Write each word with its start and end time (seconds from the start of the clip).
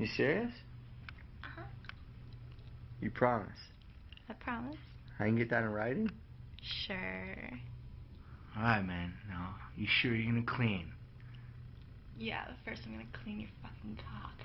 You 0.00 0.06
serious? 0.16 0.50
Uh-huh. 1.44 1.62
You 3.02 3.10
promise? 3.10 3.50
I 4.30 4.32
promise. 4.32 4.78
I 5.18 5.24
can 5.24 5.36
get 5.36 5.50
that 5.50 5.62
in 5.62 5.68
writing? 5.68 6.10
Sure. 6.62 7.50
Alright, 8.56 8.86
man. 8.86 9.12
Now, 9.28 9.56
you 9.76 9.86
sure 9.86 10.14
you're 10.14 10.32
gonna 10.32 10.46
clean? 10.46 10.90
Yeah, 12.18 12.44
but 12.46 12.56
first 12.64 12.80
I'm 12.86 12.92
gonna 12.92 13.04
clean 13.22 13.40
your 13.40 13.50
fucking 13.62 13.98
cock. 13.98 14.38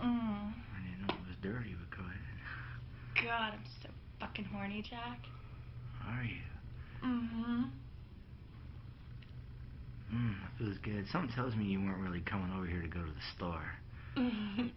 Mm. 0.00 0.52
I 0.54 0.88
didn't 0.88 1.08
know 1.08 1.14
it 1.14 1.26
was 1.26 1.36
dirty, 1.42 1.74
but 1.74 1.98
go 1.98 2.04
ahead. 2.04 3.24
God, 3.24 3.54
I'm 3.54 3.64
so 3.82 3.88
fucking 4.20 4.44
horny, 4.44 4.82
Jack. 4.88 5.18
Are 6.06 6.22
you? 6.22 7.08
Mm-hmm. 7.08 7.62
Mmm, 10.12 10.34
that 10.40 10.50
feels 10.58 10.78
good. 10.78 11.06
Something 11.10 11.34
tells 11.34 11.54
me 11.56 11.64
you 11.64 11.80
weren't 11.80 11.98
really 11.98 12.20
coming 12.20 12.52
over 12.56 12.66
here 12.66 12.82
to 12.82 12.88
go 12.88 13.00
to 13.00 13.10
the 13.10 13.22
store. 13.36 13.72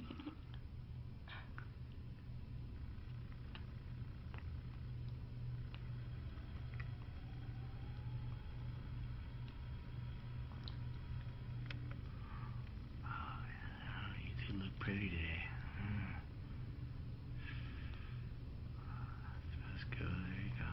Oh, 13.05 13.39
yeah, 13.47 14.13
you 14.23 14.31
two 14.47 14.53
look 14.63 14.73
pretty 14.79 15.09
today. 15.09 15.43
Mm. 15.81 16.15
Feels 19.51 19.85
good. 19.91 20.07
There 20.07 20.43
you 20.43 20.53
go. 20.57 20.71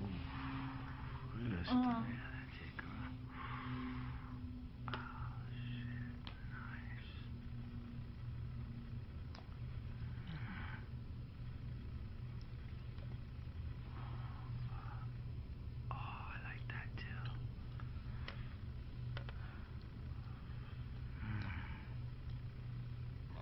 Ooh, 0.00 0.20
look 1.44 1.52
at 1.52 1.58
this. 1.58 1.68
Mm. 1.68 1.82
Yeah, 1.84 2.28
that's 2.34 2.56
it, 2.60 2.74
girl. 2.76 3.06
Oh, 4.88 4.94
shit. 5.52 6.14
Nice. 6.50 7.10
Oh, 15.90 15.94
I 15.94 16.36
like 16.48 16.64
that 16.68 16.88
too. 16.96 17.04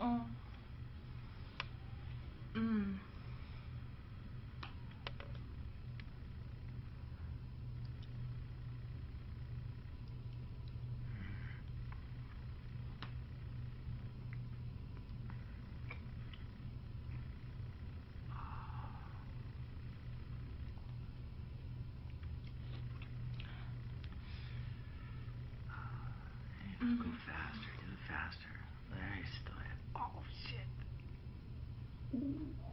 Mm. 0.04 0.33
Thank 32.24 32.36
you. 32.40 32.63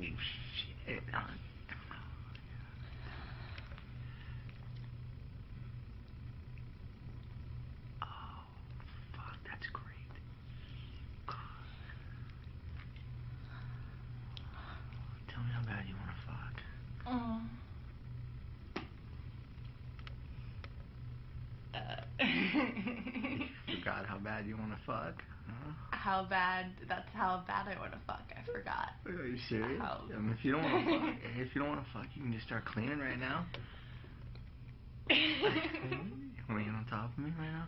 Shit. 0.00 1.02
Oh, 1.14 1.18
Oh, 8.02 8.06
fuck. 9.12 9.36
That's 9.48 9.66
great. 9.72 10.14
Tell 15.28 15.42
me 15.42 15.50
how 15.52 15.62
bad 15.62 15.84
you 15.88 15.94
want 15.96 16.10
to 16.10 16.16
fuck. 16.26 16.56
Mm. 17.06 17.40
Uh, 21.74 22.02
Forgot 23.78 24.06
how 24.06 24.18
bad 24.18 24.46
you 24.46 24.56
want 24.56 24.70
to 24.72 24.78
fuck? 24.86 25.22
Huh? 25.46 25.72
how 25.90 26.24
bad? 26.24 26.66
That's 26.88 27.08
how 27.14 27.42
bad 27.46 27.66
I 27.68 27.78
want 27.78 27.92
to 27.92 27.98
fuck. 28.06 28.23
I 28.48 28.52
forgot. 28.52 28.88
Are 29.06 29.26
you 29.26 29.38
serious? 29.48 29.80
How- 29.80 30.02
I 30.14 30.18
mean, 30.18 30.32
if 30.38 30.44
you 30.44 30.52
don't 30.52 30.62
want 30.62 30.86
to 30.86 31.00
fuck, 31.00 31.14
if 31.36 31.54
you 31.54 31.60
don't 31.60 31.70
want 31.70 31.84
to 31.84 31.90
fuck, 31.92 32.06
you 32.14 32.22
can 32.22 32.32
just 32.32 32.46
start 32.46 32.64
cleaning 32.64 32.98
right 32.98 33.18
now. 33.18 33.46
you 35.10 35.16
want 36.48 36.60
to 36.60 36.64
get 36.64 36.74
on 36.74 36.86
top 36.88 37.10
of 37.16 37.18
me 37.24 37.32
right 37.38 37.52
now? 37.52 37.66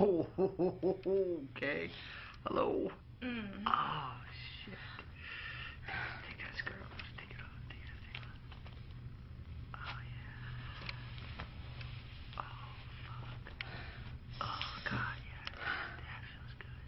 Oh, 0.00 0.26
okay. 1.56 1.90
Hello. 2.46 2.90
Mm. 3.22 3.48
Oh 3.66 4.12
shit. 4.64 4.74
Take 6.28 6.38
that 6.38 6.56
skirt 6.58 6.74
off. 6.82 7.02
Take 7.16 7.30
it 7.30 7.40
off. 7.40 7.50
Take 7.68 7.80
it 7.82 7.90
off. 7.90 8.00
Take 8.04 8.16
it 8.16 8.24
off. 8.26 8.38
Oh 9.74 9.98
yeah. 10.04 10.42
Oh 12.38 12.66
fuck. 13.06 13.44
Oh 14.42 14.70
god, 14.90 15.18
yeah. 15.24 15.46
That 16.04 16.22
feels 16.28 16.54
good. 16.58 16.80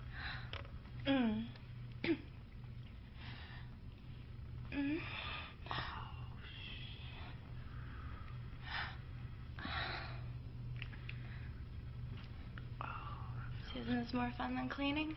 Mm. 1.13 1.47
mm. 4.73 4.99
Oh 5.71 5.75
shit. 6.45 7.11
Oh, 12.81 12.87
that 13.37 13.51
See, 13.73 13.75
feels. 13.75 13.87
Isn't 13.89 13.97
this 14.00 14.00
more 14.15 14.33
fun 14.37 14.55
than 14.55 14.69
cleaning? 14.69 15.15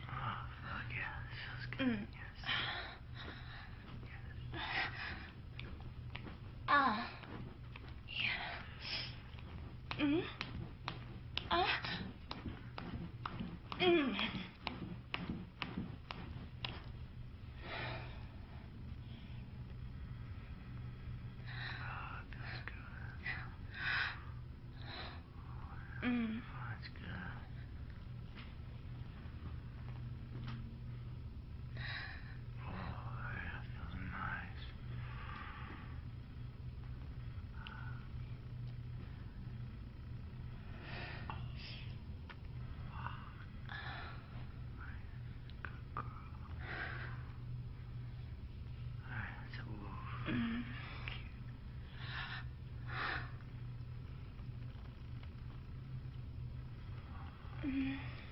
嗯。 57.64 58.23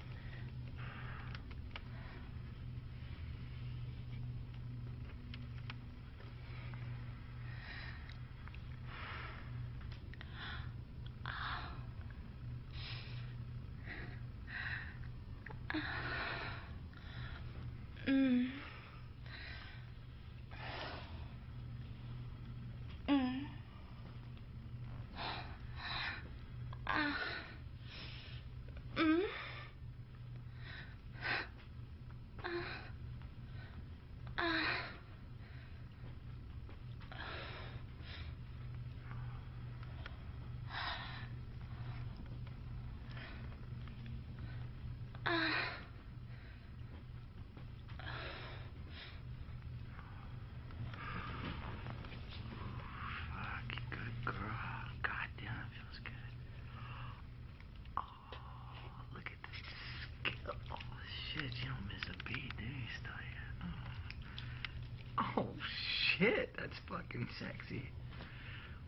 that's 66.22 66.78
fucking 66.88 67.28
sexy. 67.40 67.90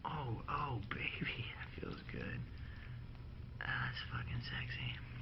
Oh, 0.06 0.38
oh, 0.48 0.78
baby, 0.90 1.46
that 1.58 1.82
feels 1.82 2.00
good. 2.12 2.40
Ah, 3.62 3.90
that's 3.90 3.98
fucking 4.12 4.42
sexy. 4.44 5.13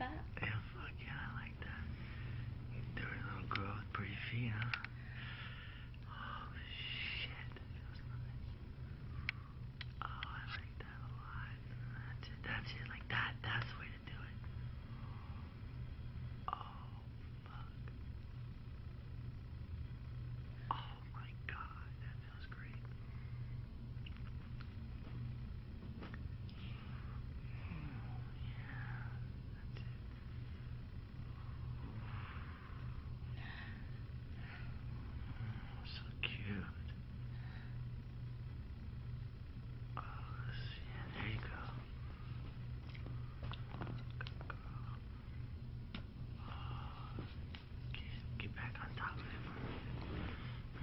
that? 0.00 0.29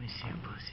Mis 0.08 0.22
tiempos 0.22 0.64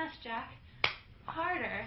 fast, 0.00 0.22
Jack. 0.22 0.50
Harder. 1.26 1.84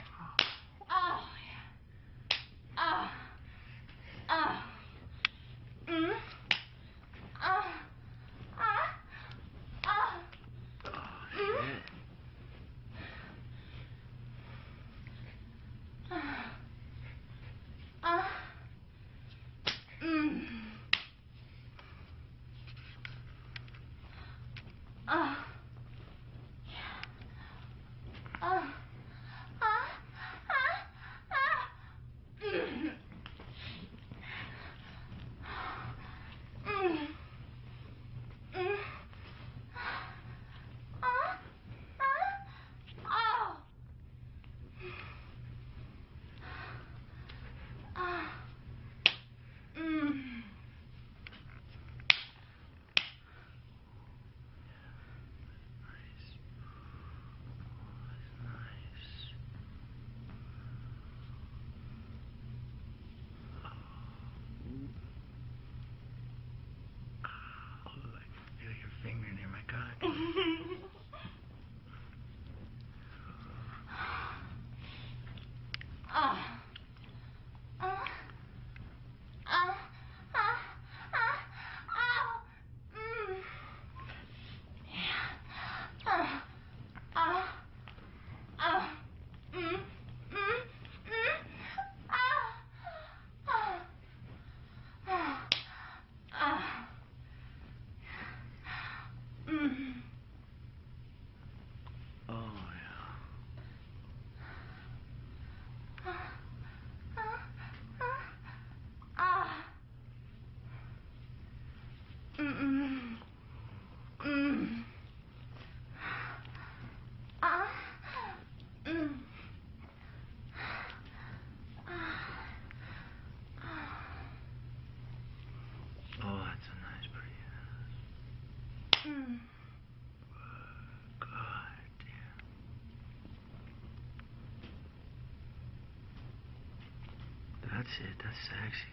That's 137.94 138.10
it. 138.10 138.18
That's 138.26 138.42
sexy. 138.50 138.90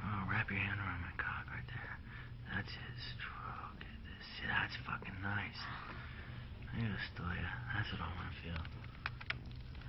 Oh, 0.00 0.24
wrap 0.30 0.48
your 0.48 0.58
hand 0.58 0.80
around 0.80 1.02
my 1.04 1.12
cock 1.20 1.44
right 1.52 1.68
there. 1.68 1.98
That's 2.56 2.72
it. 2.72 2.96
Stroke 3.12 3.84
it. 3.84 4.00
This, 4.00 4.24
see, 4.32 4.48
that's 4.48 4.72
fucking 4.88 5.20
nice. 5.20 5.60
I 5.60 6.80
Look 6.80 6.88
at 6.88 6.92
this 6.96 7.04
story. 7.12 7.36
That's 7.36 7.92
what 7.92 8.00
I 8.00 8.08
want 8.08 8.32
to 8.32 8.36
feel. 8.40 8.64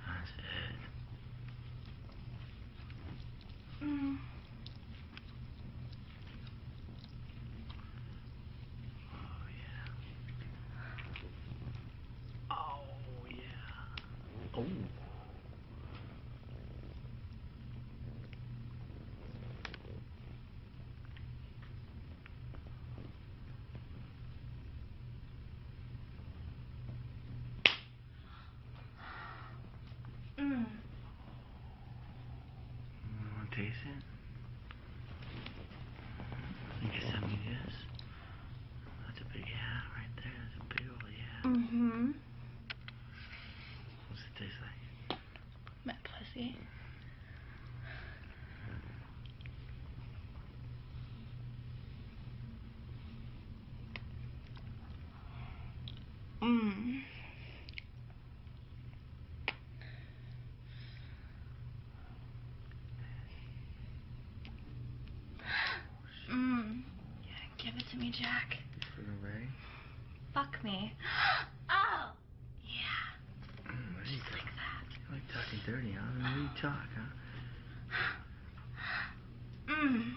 That's 0.04 0.32
it. 0.36 0.76
Mm. 3.88 4.29
mm 30.40 30.64
me, 68.10 68.16
Jack. 68.18 68.58
Putting 68.96 69.10
away? 69.22 69.48
Fuck 70.34 70.62
me. 70.64 70.92
oh! 71.70 72.10
Yeah. 72.64 73.70
Mm, 73.72 74.04
Just 74.04 74.32
like 74.32 74.44
that. 74.44 74.86
You 74.90 75.14
like 75.14 75.26
talking 75.32 75.60
dirty, 75.66 75.92
huh? 75.92 76.26
I 76.26 76.34
mean, 76.36 76.42
you 76.42 76.60
talk, 76.60 76.88
huh? 76.96 77.10
Mmm. 79.72 80.14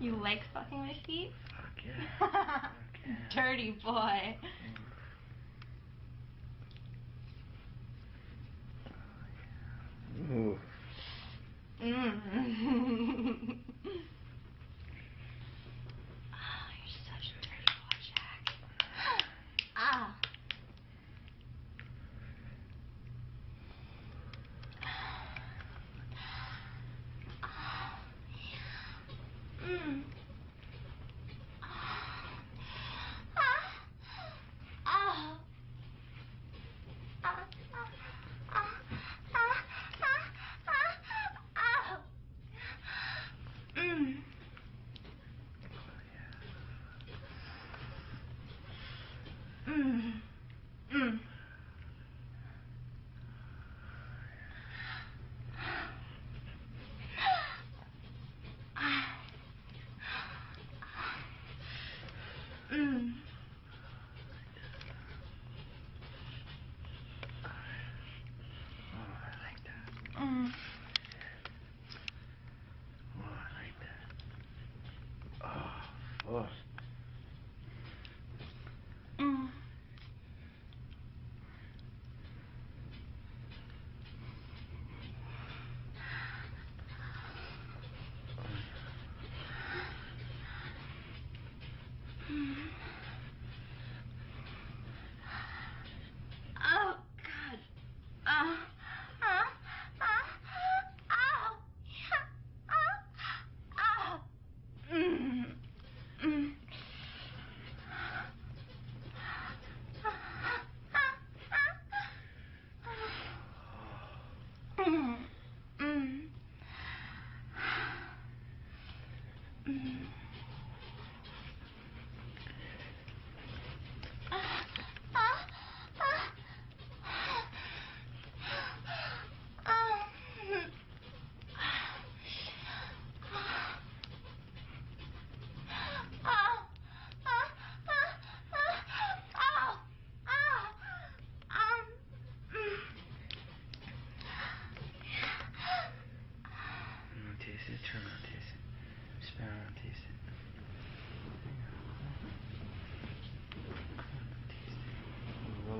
You 0.00 0.16
like 0.16 0.40
fucking 0.54 0.78
my 0.78 0.96
feet? 1.06 1.30
Fuck 1.48 1.84
yeah. 1.84 1.92
Fuck 2.18 2.72
yeah. 3.06 3.42
Dirty 3.42 3.76
boy. 3.84 4.36
Ooh. 10.32 10.58
Mm. 11.82 13.16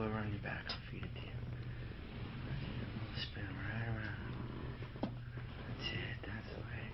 your 0.09 0.43
back. 0.43 0.65
I'll 0.69 0.77
feed 0.91 1.05
it 1.05 1.15
to 1.15 1.21
you. 1.21 1.37
We'll 2.97 3.23
spin 3.23 3.45
them 3.45 3.57
right 3.57 3.89
around. 3.89 5.13
That's 5.69 5.93
it. 5.93 6.17
That's 6.25 6.49
the 6.55 6.61
way. 6.61 6.85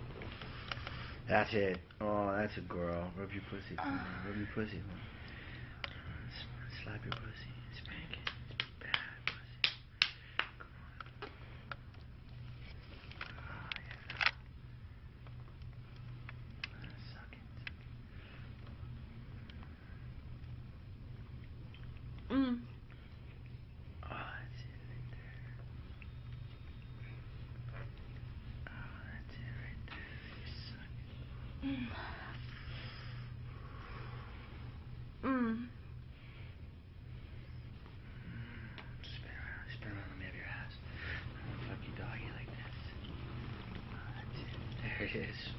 That's 1.29 1.55
it. 1.55 1.79
Oh, 2.01 2.35
that's 2.37 2.57
a 2.57 2.63
girl. 2.63 3.11
Rub 3.17 3.31
your 3.33 3.43
pussy. 3.51 3.79
Uh. 3.79 3.99
Rub 4.27 4.37
your 4.37 4.49
pussy. 4.55 4.83
Slap 6.83 7.05
your 7.05 7.13
pussy. 7.13 7.56
Yes 44.99 45.53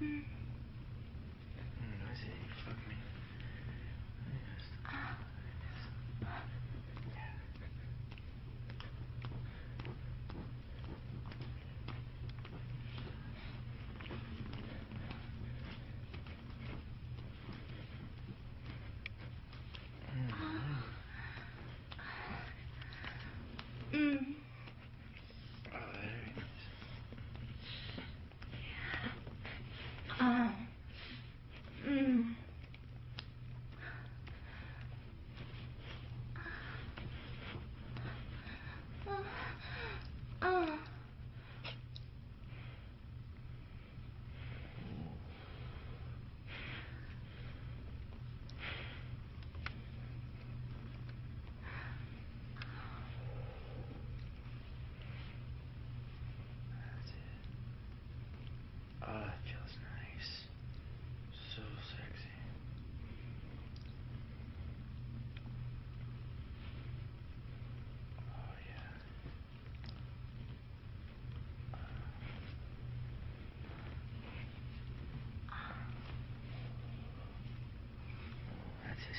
Mm. 0.00 0.37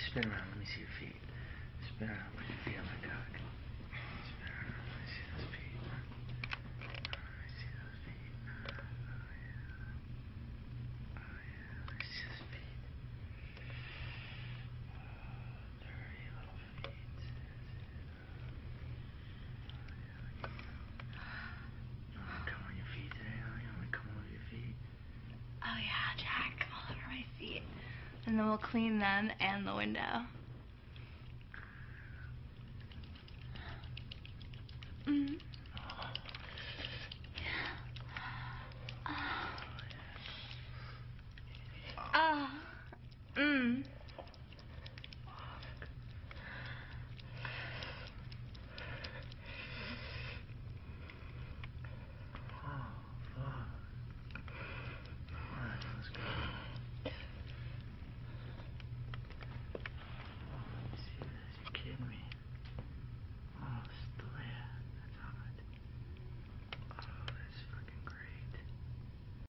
Spin 0.07 0.25
around. 0.25 0.49
Let 0.51 0.59
me 0.59 0.65
see 0.65 0.81
your 0.81 0.89
feet. 0.99 1.21
Spin 1.87 2.09
around. 2.09 2.48
and 28.29 28.37
then 28.37 28.45
we'll 28.47 28.57
clean 28.59 28.99
them 28.99 29.31
and 29.39 29.65
the 29.65 29.73
window. 29.73 30.21